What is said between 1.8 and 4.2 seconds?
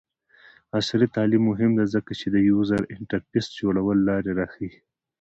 ځکه چې د یوزر انټرفیس جوړولو